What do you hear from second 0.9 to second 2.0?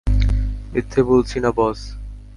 বলছি না বস!